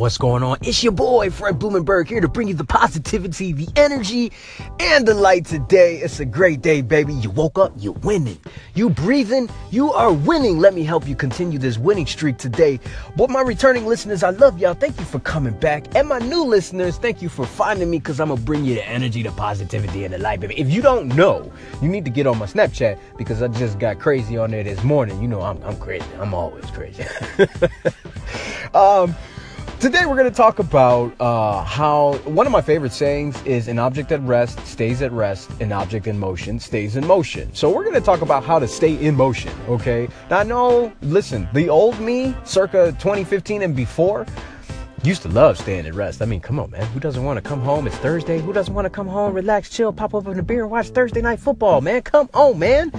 What's 0.00 0.16
going 0.16 0.42
on? 0.42 0.56
It's 0.62 0.82
your 0.82 0.94
boy, 0.94 1.28
Fred 1.28 1.58
Blumenberg, 1.58 2.08
here 2.08 2.22
to 2.22 2.28
bring 2.28 2.48
you 2.48 2.54
the 2.54 2.64
positivity, 2.64 3.52
the 3.52 3.68
energy, 3.76 4.32
and 4.78 5.06
the 5.06 5.12
light 5.12 5.44
today. 5.44 5.98
It's 5.98 6.20
a 6.20 6.24
great 6.24 6.62
day, 6.62 6.80
baby. 6.80 7.12
You 7.12 7.28
woke 7.28 7.58
up, 7.58 7.74
you're 7.76 7.92
winning. 7.92 8.40
You 8.74 8.88
breathing, 8.88 9.50
you 9.70 9.92
are 9.92 10.10
winning. 10.10 10.58
Let 10.58 10.72
me 10.72 10.84
help 10.84 11.06
you 11.06 11.14
continue 11.14 11.58
this 11.58 11.76
winning 11.76 12.06
streak 12.06 12.38
today. 12.38 12.80
But 13.14 13.28
my 13.28 13.42
returning 13.42 13.84
listeners, 13.84 14.22
I 14.22 14.30
love 14.30 14.58
y'all. 14.58 14.72
Thank 14.72 14.98
you 14.98 15.04
for 15.04 15.18
coming 15.18 15.52
back. 15.58 15.94
And 15.94 16.08
my 16.08 16.18
new 16.18 16.44
listeners, 16.44 16.96
thank 16.96 17.20
you 17.20 17.28
for 17.28 17.44
finding 17.44 17.90
me 17.90 17.98
because 17.98 18.20
I'm 18.20 18.28
going 18.28 18.38
to 18.38 18.44
bring 18.46 18.64
you 18.64 18.76
the 18.76 18.88
energy, 18.88 19.22
the 19.22 19.32
positivity, 19.32 20.04
and 20.04 20.14
the 20.14 20.18
light, 20.18 20.40
baby. 20.40 20.58
If 20.58 20.70
you 20.70 20.80
don't 20.80 21.08
know, 21.08 21.52
you 21.82 21.90
need 21.90 22.06
to 22.06 22.10
get 22.10 22.26
on 22.26 22.38
my 22.38 22.46
Snapchat 22.46 22.98
because 23.18 23.42
I 23.42 23.48
just 23.48 23.78
got 23.78 23.98
crazy 23.98 24.38
on 24.38 24.50
there 24.50 24.64
this 24.64 24.82
morning. 24.82 25.20
You 25.20 25.28
know, 25.28 25.42
I'm, 25.42 25.62
I'm 25.62 25.76
crazy. 25.76 26.06
I'm 26.18 26.32
always 26.32 26.64
crazy. 26.70 27.04
um, 28.74 29.14
Today 29.80 30.04
we're 30.04 30.14
going 30.14 30.28
to 30.28 30.36
talk 30.36 30.58
about 30.58 31.18
uh, 31.22 31.64
how 31.64 32.12
one 32.24 32.44
of 32.44 32.52
my 32.52 32.60
favorite 32.60 32.92
sayings 32.92 33.42
is 33.44 33.66
an 33.66 33.78
object 33.78 34.12
at 34.12 34.20
rest 34.20 34.58
stays 34.66 35.00
at 35.00 35.10
rest, 35.10 35.50
an 35.58 35.72
object 35.72 36.06
in 36.06 36.18
motion 36.18 36.60
stays 36.60 36.96
in 36.96 37.06
motion. 37.06 37.50
So 37.54 37.70
we're 37.70 37.84
going 37.84 37.94
to 37.94 38.02
talk 38.02 38.20
about 38.20 38.44
how 38.44 38.58
to 38.58 38.68
stay 38.68 38.96
in 38.96 39.16
motion, 39.16 39.50
okay? 39.70 40.06
Now 40.28 40.40
I 40.40 40.42
know, 40.42 40.92
listen, 41.00 41.48
the 41.54 41.70
old 41.70 41.98
me, 41.98 42.36
circa 42.44 42.92
2015 42.98 43.62
and 43.62 43.74
before, 43.74 44.26
used 45.02 45.22
to 45.22 45.28
love 45.28 45.56
staying 45.56 45.86
at 45.86 45.94
rest. 45.94 46.20
I 46.20 46.26
mean, 46.26 46.40
come 46.40 46.60
on, 46.60 46.70
man. 46.70 46.86
Who 46.88 47.00
doesn't 47.00 47.24
want 47.24 47.38
to 47.38 47.42
come 47.42 47.60
home? 47.60 47.86
It's 47.86 47.96
Thursday. 47.96 48.38
Who 48.38 48.52
doesn't 48.52 48.74
want 48.74 48.84
to 48.84 48.90
come 48.90 49.06
home, 49.06 49.32
relax, 49.32 49.70
chill, 49.70 49.92
pop 49.92 50.14
open 50.14 50.38
a 50.38 50.42
beer, 50.42 50.62
and 50.62 50.70
watch 50.70 50.88
Thursday 50.88 51.22
night 51.22 51.40
football, 51.40 51.80
man? 51.80 52.02
Come 52.02 52.28
on, 52.34 52.58
man. 52.58 52.92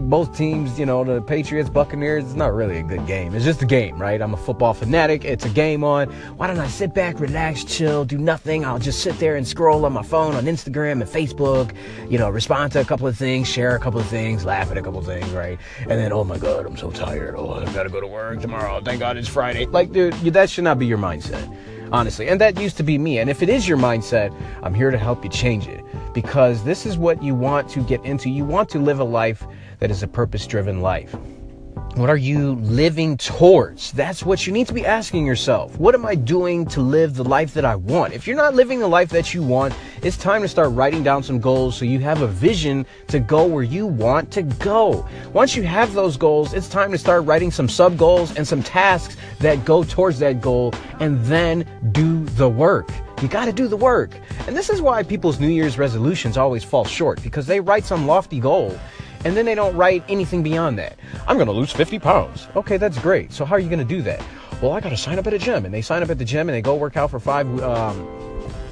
Both 0.00 0.36
teams, 0.36 0.78
you 0.78 0.86
know, 0.86 1.04
the 1.04 1.20
Patriots, 1.20 1.68
Buccaneers, 1.68 2.24
it's 2.24 2.34
not 2.34 2.54
really 2.54 2.78
a 2.78 2.82
good 2.82 3.06
game. 3.06 3.34
It's 3.34 3.44
just 3.44 3.62
a 3.62 3.66
game, 3.66 4.00
right? 4.00 4.22
I'm 4.22 4.32
a 4.32 4.36
football 4.36 4.72
fanatic. 4.74 5.24
It's 5.24 5.44
a 5.44 5.50
game 5.50 5.84
on. 5.84 6.08
Why 6.36 6.46
don't 6.46 6.58
I 6.58 6.66
sit 6.66 6.94
back, 6.94 7.20
relax, 7.20 7.64
chill, 7.64 8.04
do 8.04 8.16
nothing? 8.16 8.64
I'll 8.64 8.78
just 8.78 9.02
sit 9.02 9.18
there 9.18 9.36
and 9.36 9.46
scroll 9.46 9.84
on 9.84 9.92
my 9.92 10.02
phone 10.02 10.34
on 10.34 10.44
Instagram 10.44 11.00
and 11.00 11.04
Facebook, 11.04 11.74
you 12.10 12.18
know, 12.18 12.30
respond 12.30 12.72
to 12.72 12.80
a 12.80 12.84
couple 12.84 13.06
of 13.06 13.16
things, 13.16 13.48
share 13.48 13.76
a 13.76 13.80
couple 13.80 14.00
of 14.00 14.06
things, 14.06 14.44
laugh 14.44 14.70
at 14.70 14.78
a 14.78 14.82
couple 14.82 14.98
of 14.98 15.06
things, 15.06 15.28
right? 15.30 15.58
And 15.80 15.90
then, 15.90 16.12
oh 16.12 16.24
my 16.24 16.38
God, 16.38 16.64
I'm 16.64 16.76
so 16.76 16.90
tired. 16.90 17.34
Oh, 17.36 17.54
I've 17.54 17.74
gotta 17.74 17.90
go 17.90 18.00
to 18.00 18.06
work 18.06 18.40
tomorrow. 18.40 18.76
Oh, 18.76 18.80
thank 18.80 19.00
God 19.00 19.16
it's 19.16 19.28
Friday. 19.28 19.66
Like, 19.66 19.92
dude, 19.92 20.14
that 20.14 20.48
should 20.48 20.64
not 20.64 20.78
be 20.78 20.86
your 20.86 20.98
mindset, 20.98 21.54
honestly. 21.92 22.28
And 22.28 22.40
that 22.40 22.60
used 22.60 22.76
to 22.78 22.82
be 22.82 22.96
me. 22.98 23.18
And 23.18 23.28
if 23.28 23.42
it 23.42 23.48
is 23.48 23.68
your 23.68 23.78
mindset, 23.78 24.34
I'm 24.62 24.74
here 24.74 24.90
to 24.90 24.98
help 24.98 25.22
you 25.22 25.30
change 25.30 25.66
it 25.66 25.84
because 26.14 26.64
this 26.64 26.86
is 26.86 26.96
what 26.96 27.22
you 27.22 27.34
want 27.34 27.68
to 27.70 27.82
get 27.82 28.02
into. 28.04 28.30
You 28.30 28.44
want 28.44 28.68
to 28.70 28.78
live 28.78 29.00
a 29.00 29.04
life 29.04 29.46
that 29.86 29.92
is 29.92 30.02
a 30.02 30.08
purpose 30.08 30.48
driven 30.48 30.80
life. 30.80 31.14
What 31.94 32.10
are 32.10 32.16
you 32.16 32.56
living 32.56 33.16
towards? 33.16 33.92
That's 33.92 34.24
what 34.24 34.44
you 34.44 34.52
need 34.52 34.66
to 34.66 34.74
be 34.74 34.84
asking 34.84 35.24
yourself. 35.24 35.78
What 35.78 35.94
am 35.94 36.04
I 36.04 36.16
doing 36.16 36.66
to 36.66 36.80
live 36.80 37.14
the 37.14 37.22
life 37.22 37.54
that 37.54 37.64
I 37.64 37.76
want? 37.76 38.12
If 38.12 38.26
you're 38.26 38.34
not 38.34 38.56
living 38.56 38.80
the 38.80 38.88
life 38.88 39.10
that 39.10 39.32
you 39.32 39.44
want, 39.44 39.74
it's 40.02 40.16
time 40.16 40.42
to 40.42 40.48
start 40.48 40.72
writing 40.72 41.04
down 41.04 41.22
some 41.22 41.38
goals 41.38 41.76
so 41.76 41.84
you 41.84 42.00
have 42.00 42.22
a 42.22 42.26
vision 42.26 42.84
to 43.06 43.20
go 43.20 43.46
where 43.46 43.62
you 43.62 43.86
want 43.86 44.32
to 44.32 44.42
go. 44.42 45.08
Once 45.32 45.54
you 45.54 45.62
have 45.62 45.94
those 45.94 46.16
goals, 46.16 46.52
it's 46.52 46.68
time 46.68 46.90
to 46.90 46.98
start 46.98 47.24
writing 47.24 47.52
some 47.52 47.68
sub 47.68 47.96
goals 47.96 48.36
and 48.36 48.46
some 48.46 48.64
tasks 48.64 49.16
that 49.38 49.64
go 49.64 49.84
towards 49.84 50.18
that 50.18 50.40
goal 50.40 50.74
and 50.98 51.24
then 51.26 51.64
do 51.92 52.24
the 52.30 52.48
work. 52.48 52.90
You 53.22 53.28
got 53.28 53.44
to 53.44 53.52
do 53.52 53.68
the 53.68 53.76
work. 53.76 54.10
And 54.48 54.56
this 54.56 54.68
is 54.68 54.82
why 54.82 55.04
people's 55.04 55.38
New 55.38 55.48
Year's 55.48 55.78
resolutions 55.78 56.36
always 56.36 56.64
fall 56.64 56.84
short 56.84 57.22
because 57.22 57.46
they 57.46 57.60
write 57.60 57.84
some 57.84 58.06
lofty 58.06 58.40
goal 58.40 58.78
and 59.26 59.36
then 59.36 59.44
they 59.44 59.56
don't 59.56 59.74
write 59.74 60.04
anything 60.08 60.44
beyond 60.44 60.78
that. 60.78 60.96
I'm 61.26 61.36
going 61.36 61.48
to 61.48 61.52
lose 61.52 61.72
50 61.72 61.98
pounds. 61.98 62.46
Okay, 62.54 62.76
that's 62.76 62.96
great. 62.96 63.32
So 63.32 63.44
how 63.44 63.56
are 63.56 63.58
you 63.58 63.68
going 63.68 63.80
to 63.80 63.84
do 63.84 64.00
that? 64.02 64.24
Well, 64.62 64.70
I 64.70 64.78
got 64.78 64.90
to 64.90 64.96
sign 64.96 65.18
up 65.18 65.26
at 65.26 65.34
a 65.34 65.38
gym, 65.38 65.64
and 65.64 65.74
they 65.74 65.82
sign 65.82 66.00
up 66.04 66.10
at 66.10 66.18
the 66.18 66.24
gym 66.24 66.48
and 66.48 66.54
they 66.54 66.62
go 66.62 66.76
work 66.76 66.96
out 66.96 67.10
for 67.10 67.18
five 67.18 67.46
um, 67.60 68.06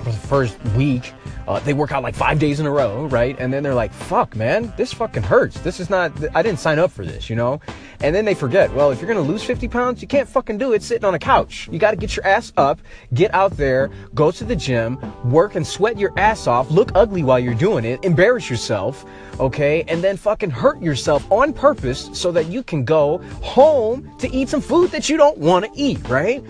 for 0.00 0.10
the 0.10 0.18
first 0.18 0.62
week 0.76 1.12
uh, 1.50 1.58
they 1.60 1.72
work 1.72 1.90
out 1.90 2.04
like 2.04 2.14
five 2.14 2.38
days 2.38 2.60
in 2.60 2.66
a 2.66 2.70
row, 2.70 3.06
right? 3.06 3.36
And 3.40 3.52
then 3.52 3.64
they're 3.64 3.74
like, 3.74 3.92
fuck, 3.92 4.36
man, 4.36 4.72
this 4.76 4.92
fucking 4.92 5.24
hurts. 5.24 5.58
This 5.60 5.80
is 5.80 5.90
not, 5.90 6.12
I 6.32 6.42
didn't 6.42 6.60
sign 6.60 6.78
up 6.78 6.92
for 6.92 7.04
this, 7.04 7.28
you 7.28 7.34
know? 7.34 7.60
And 8.02 8.14
then 8.14 8.24
they 8.24 8.34
forget, 8.34 8.72
well, 8.72 8.92
if 8.92 9.00
you're 9.00 9.08
gonna 9.12 9.26
lose 9.26 9.42
50 9.42 9.66
pounds, 9.66 10.00
you 10.00 10.06
can't 10.06 10.28
fucking 10.28 10.58
do 10.58 10.74
it 10.74 10.82
sitting 10.84 11.04
on 11.04 11.14
a 11.14 11.18
couch. 11.18 11.68
You 11.72 11.80
gotta 11.80 11.96
get 11.96 12.14
your 12.14 12.24
ass 12.24 12.52
up, 12.56 12.80
get 13.14 13.34
out 13.34 13.56
there, 13.56 13.90
go 14.14 14.30
to 14.30 14.44
the 14.44 14.54
gym, 14.54 14.96
work 15.28 15.56
and 15.56 15.66
sweat 15.66 15.98
your 15.98 16.16
ass 16.16 16.46
off, 16.46 16.70
look 16.70 16.92
ugly 16.94 17.24
while 17.24 17.40
you're 17.40 17.52
doing 17.52 17.84
it, 17.84 18.04
embarrass 18.04 18.48
yourself, 18.48 19.04
okay? 19.40 19.82
And 19.88 20.04
then 20.04 20.16
fucking 20.16 20.50
hurt 20.50 20.80
yourself 20.80 21.30
on 21.32 21.52
purpose 21.52 22.10
so 22.12 22.30
that 22.30 22.46
you 22.46 22.62
can 22.62 22.84
go 22.84 23.18
home 23.42 24.08
to 24.18 24.32
eat 24.32 24.48
some 24.48 24.60
food 24.60 24.92
that 24.92 25.08
you 25.08 25.16
don't 25.16 25.38
wanna 25.38 25.68
eat, 25.74 26.08
right? 26.08 26.44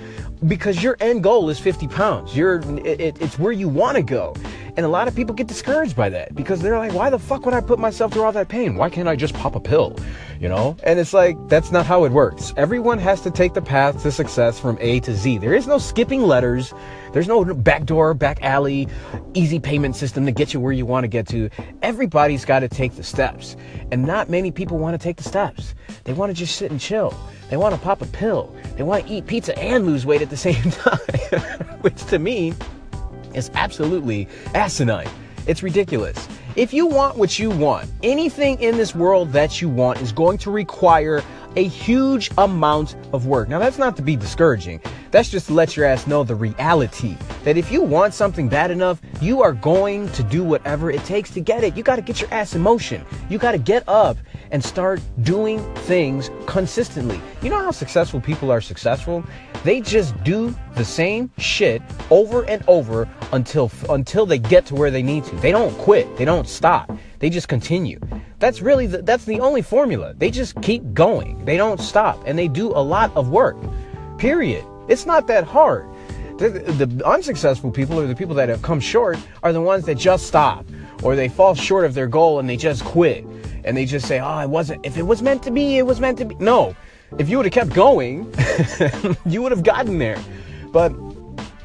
because 0.47 0.83
your 0.83 0.97
end 1.01 1.23
goal 1.23 1.51
is 1.51 1.59
50 1.59 1.87
pounds. 1.89 2.37
You're, 2.37 2.61
it, 2.87 3.21
it's 3.21 3.39
where 3.41 3.53
you 3.53 3.69
want 3.69 3.97
to 3.97 4.03
go. 4.03 4.35
And 4.77 4.87
a 4.87 4.89
lot 4.89 5.09
of 5.09 5.17
people 5.17 5.35
get 5.35 5.47
discouraged 5.47 5.97
by 5.97 6.09
that 6.11 6.35
because 6.35 6.61
they're 6.61 6.79
like, 6.79 6.95
why 6.95 7.11
the 7.11 7.19
fuck 7.19 7.45
would 7.45 7.55
I 7.55 7.61
put 7.61 7.79
myself 7.79 8.13
through 8.13 8.23
all 8.23 8.33
that 8.33 8.49
pain? 8.49 8.77
Why 8.77 8.89
can't 8.89 9.09
I 9.09 9.17
just 9.17 9.35
pop 9.35 9.57
a 9.57 9.61
pill? 9.61 9.97
You 10.39 10.49
know? 10.49 10.77
And 10.85 10.99
it's 10.99 11.13
like, 11.13 11.37
that's 11.49 11.73
not 11.73 11.87
how 11.87 12.05
it 12.05 12.13
works. 12.13 12.55
Everyone 12.57 12.99
has 12.99 13.21
to 13.23 13.31
take 13.31 13.55
the 13.55 13.63
path 13.63 14.03
to 14.03 14.13
success 14.13 14.61
from 14.61 14.79
A 14.81 15.01
to 15.01 15.15
Z. 15.15 15.39
There 15.39 15.55
is 15.55 15.67
no 15.67 15.79
skipping 15.79 16.23
letters. 16.23 16.73
There's 17.13 17.27
no 17.27 17.45
back 17.45 17.85
door, 17.85 18.15
back 18.15 18.43
alley, 18.43 18.89
easy 19.35 19.59
payment 19.59 19.97
system 19.97 20.25
to 20.27 20.33
get 20.33 20.55
you 20.55 20.61
where 20.61 20.73
you 20.73 20.87
want 20.87 21.05
to 21.05 21.09
get 21.09 21.27
to. 21.29 21.51
Everybody's 21.83 22.45
got 22.45 22.61
to 22.61 22.69
take 22.69 22.95
the 22.95 23.03
steps. 23.03 23.57
And 23.91 24.05
not 24.05 24.31
many 24.31 24.51
people 24.53 24.79
want 24.79 24.99
to 24.99 25.03
take 25.03 25.17
the 25.17 25.25
steps. 25.25 25.75
They 26.05 26.13
want 26.13 26.31
to 26.31 26.35
just 26.35 26.57
sit 26.57 26.71
and 26.71 26.81
chill. 26.81 27.15
They 27.51 27.57
want 27.57 27.75
to 27.75 27.81
pop 27.81 28.01
a 28.01 28.07
pill. 28.07 28.55
They 28.77 28.85
want 28.85 29.07
to 29.07 29.13
eat 29.13 29.27
pizza 29.27 29.59
and 29.59 29.85
lose 29.85 30.07
weight 30.07 30.23
at 30.23 30.31
the 30.31 30.37
same 30.37 30.71
time, 30.71 30.99
which 31.81 32.03
to 32.07 32.19
me 32.19 32.55
is 33.35 33.51
absolutely 33.55 34.29
asinine. 34.55 35.09
It's 35.47 35.63
ridiculous. 35.63 36.29
If 36.57 36.73
you 36.73 36.87
want 36.87 37.17
what 37.17 37.39
you 37.39 37.51
want, 37.51 37.91
anything 38.03 38.61
in 38.61 38.77
this 38.77 38.95
world 38.95 39.33
that 39.33 39.61
you 39.61 39.69
want 39.69 40.01
is 40.01 40.13
going 40.13 40.39
to 40.39 40.51
require 40.51 41.23
a 41.57 41.65
huge 41.65 42.31
amount 42.39 42.97
of 43.13 43.27
work. 43.27 43.49
Now, 43.49 43.59
that's 43.59 43.79
not 43.79 43.97
to 43.97 44.03
be 44.03 44.17
discouraging. 44.17 44.81
That's 45.11 45.29
just 45.29 45.49
to 45.49 45.55
let 45.55 45.77
your 45.77 45.87
ass 45.87 46.07
know 46.07 46.23
the 46.23 46.35
reality 46.35 47.17
that 47.45 47.57
if 47.57 47.73
you 47.73 47.83
want 47.83 48.15
something 48.15 48.49
bad 48.49 48.71
enough, 48.71 49.01
you 49.21 49.43
are 49.43 49.53
going 49.53 50.09
to 50.13 50.23
do 50.23 50.45
whatever 50.45 50.91
it 50.91 51.05
takes 51.05 51.31
to 51.31 51.41
get 51.41 51.65
it. 51.65 51.77
You 51.77 51.83
got 51.83 51.97
to 51.97 52.03
get 52.03 52.21
your 52.21 52.33
ass 52.33 52.55
in 52.55 52.61
motion. 52.61 53.05
You 53.29 53.39
got 53.39 53.53
to 53.53 53.59
get 53.59 53.83
up 53.89 54.17
and 54.51 54.63
start 54.63 55.01
doing 55.23 55.61
things 55.75 56.31
consistently. 56.47 57.21
You 57.43 57.51
know 57.51 57.59
how 57.59 57.71
successful 57.71 58.21
people 58.21 58.51
are 58.51 58.61
successful? 58.61 59.25
They 59.65 59.81
just 59.81 60.23
do 60.25 60.55
the 60.75 60.85
same 60.85 61.31
shit 61.39 61.83
over 62.11 62.45
and 62.45 62.63
over 62.67 63.09
until 63.33 63.71
until 63.89 64.27
they 64.27 64.39
get 64.39 64.67
to 64.67 64.75
where 64.75 64.91
they 64.91 65.03
need 65.03 65.25
to. 65.25 65.37
They 65.37 65.53
don't 65.53 65.77
quit. 65.79 66.17
They 66.17 66.25
don't 66.25 66.49
stop. 66.49 66.91
They 67.19 67.31
just 67.31 67.49
continue. 67.49 68.01
That's 68.39 68.63
really 68.63 68.87
the, 68.87 69.03
that's 69.03 69.27
the 69.27 69.41
only 69.41 69.61
formula. 69.61 70.15
They 70.17 70.31
just 70.31 70.61
keep 70.63 70.95
going. 70.95 71.45
They 71.45 71.59
don't 71.59 71.81
stop 71.81 72.23
and 72.27 72.39
they 72.39 72.49
do 72.49 72.69
a 72.69 72.81
lot 72.81 73.15
of 73.15 73.29
work. 73.29 73.57
Period. 74.17 74.65
It's 74.91 75.07
not 75.07 75.29
that 75.29 75.45
hard. 75.45 75.89
The, 76.39 76.49
the 76.49 77.07
unsuccessful 77.07 77.71
people 77.71 78.01
or 78.01 78.09
the 78.09 78.17
people 78.17 78.35
that 78.35 78.49
have 78.49 78.61
come 78.61 78.81
short 78.81 79.19
are 79.45 79.53
the 79.53 79.61
ones 79.61 79.85
that 79.85 79.95
just 79.95 80.27
stop 80.27 80.67
or 81.05 81.15
they 81.15 81.29
fall 81.29 81.55
short 81.55 81.85
of 81.85 81.95
their 81.95 82.09
goal 82.09 82.41
and 82.41 82.51
they 82.51 82.57
just 82.57 82.85
quit 82.85 83.25
and 83.65 83.77
they 83.77 83.85
just 83.85 84.09
say, 84.09 84.19
"Oh, 84.19 84.41
it 84.41 84.51
wasn't. 84.51 84.85
If 84.85 84.97
it 84.97 85.03
was 85.03 85.23
meant 85.23 85.45
to 85.45 85.53
be, 85.53 85.79
it 85.79 85.87
was 85.87 86.01
meant 86.01 86.19
to 86.19 86.25
be." 86.25 86.35
No, 86.41 86.75
if 87.19 87.29
you 87.29 87.37
would 87.37 87.47
have 87.47 87.53
kept 87.53 87.73
going, 87.73 88.35
you 89.27 89.43
would 89.43 89.53
have 89.53 89.63
gotten 89.63 89.99
there. 89.99 90.19
But 90.73 90.93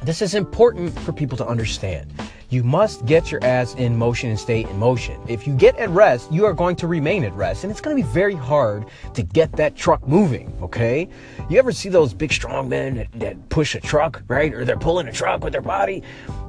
this 0.02 0.22
is 0.22 0.34
important 0.34 0.96
for 1.00 1.12
people 1.12 1.36
to 1.38 1.46
understand. 1.46 2.12
You 2.48 2.62
must 2.62 3.04
get 3.06 3.32
your 3.32 3.42
ass 3.42 3.74
in 3.74 3.96
motion 3.96 4.30
and 4.30 4.38
stay 4.38 4.62
in 4.62 4.78
motion. 4.78 5.20
If 5.26 5.46
you 5.46 5.54
get 5.54 5.76
at 5.78 5.90
rest, 5.90 6.30
you 6.30 6.44
are 6.46 6.52
going 6.52 6.76
to 6.76 6.86
remain 6.86 7.24
at 7.24 7.32
rest. 7.32 7.64
And 7.64 7.70
it's 7.70 7.80
going 7.80 7.96
to 7.96 8.02
be 8.02 8.08
very 8.08 8.34
hard 8.34 8.86
to 9.14 9.22
get 9.22 9.50
that 9.52 9.74
truck 9.74 10.06
moving, 10.06 10.56
okay? 10.62 11.08
You 11.48 11.58
ever 11.58 11.72
see 11.72 11.88
those 11.88 12.14
big 12.14 12.32
strong 12.32 12.68
men 12.68 12.96
that, 12.96 13.12
that 13.14 13.48
push 13.48 13.74
a 13.74 13.80
truck, 13.80 14.22
right? 14.28 14.54
Or 14.54 14.64
they're 14.64 14.78
pulling 14.78 15.08
a 15.08 15.12
truck 15.12 15.42
with 15.42 15.52
their 15.52 15.62
body? 15.62 16.04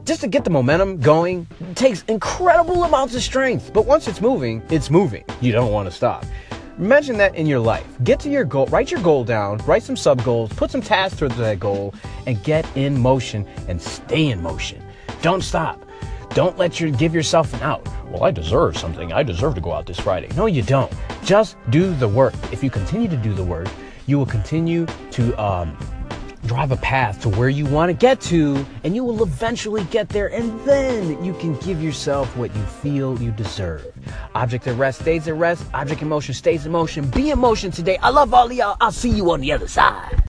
Just 0.06 0.22
to 0.22 0.28
get 0.28 0.44
the 0.44 0.52
momentum 0.52 1.00
going 1.00 1.48
takes 1.74 2.04
incredible 2.04 2.84
amounts 2.84 3.16
of 3.16 3.24
strength. 3.24 3.72
But 3.74 3.86
once 3.86 4.08
it's 4.08 4.22
moving, 4.22 4.62
it's 4.70 4.92
moving. 4.92 5.24
You 5.42 5.52
don't 5.52 5.72
want 5.72 5.90
to 5.90 5.96
stop. 5.96 6.26
Imagine 6.78 7.18
that 7.18 7.36
in 7.36 7.48
your 7.48 7.60
life. 7.60 7.88
Get 8.04 8.20
to 8.20 8.30
your 8.30 8.46
goal, 8.46 8.68
write 8.68 8.92
your 8.92 9.02
goal 9.02 9.24
down, 9.24 9.58
write 9.66 9.82
some 9.82 9.98
sub 9.98 10.24
goals, 10.24 10.54
put 10.54 10.70
some 10.70 10.82
tasks 10.82 11.18
towards 11.18 11.36
that 11.38 11.60
goal, 11.60 11.96
and 12.28 12.42
get 12.44 12.68
in 12.78 13.00
motion 13.00 13.48
and 13.68 13.82
stay 13.82 14.28
in 14.28 14.44
motion. 14.44 14.84
Don't 15.24 15.44
stop. 15.44 15.87
Don't 16.38 16.60
let 16.60 16.80
your 16.80 16.92
give 16.92 17.16
yourself 17.16 17.52
an 17.56 17.64
out. 17.64 17.84
Well, 18.12 18.24
I 18.24 18.30
deserve 18.30 18.78
something. 18.78 19.12
I 19.12 19.24
deserve 19.24 19.56
to 19.56 19.62
go 19.62 19.74
out 19.74 19.88
this 19.88 20.00
Friday. 20.00 20.30
No, 20.36 20.46
you 20.46 20.62
don't. 20.62 20.94
Just 21.24 21.58
do 21.72 21.96
the 21.96 22.08
work. 22.08 22.36
If 22.52 22.64
you 22.64 22.70
continue 22.70 23.08
to 23.08 23.18
do 23.18 23.34
the 23.34 23.44
work, 23.44 23.68
you 24.06 24.20
will 24.20 24.28
continue 24.28 24.86
to 25.14 25.44
um, 25.44 25.76
drive 26.46 26.72
a 26.72 26.76
path 26.76 27.20
to 27.24 27.30
where 27.30 27.50
you 27.50 27.66
want 27.66 27.90
to 27.90 27.94
get 27.94 28.22
to, 28.22 28.64
and 28.84 28.96
you 28.96 29.04
will 29.04 29.24
eventually 29.24 29.84
get 29.86 30.10
there, 30.10 30.28
and 30.28 30.60
then 30.60 31.26
you 31.26 31.34
can 31.34 31.56
give 31.58 31.82
yourself 31.82 32.38
what 32.38 32.56
you 32.56 32.62
feel 32.62 33.20
you 33.20 33.32
deserve. 33.32 33.92
Object 34.36 34.68
at 34.68 34.78
rest 34.78 35.02
stays 35.02 35.28
at 35.28 35.34
rest. 35.34 35.66
Object 35.74 36.04
in 36.04 36.08
motion 36.08 36.36
stays 36.36 36.68
in 36.68 36.72
motion. 36.72 37.10
Be 37.10 37.32
in 37.32 37.40
motion 37.40 37.72
today. 37.72 37.98
I 38.04 38.12
love 38.12 38.32
all 38.36 38.46
of 38.46 38.54
y'all. 38.54 38.78
I'll 38.80 38.92
see 38.92 39.10
you 39.10 39.32
on 39.32 39.42
the 39.42 39.52
other 39.52 39.68
side. 39.68 40.22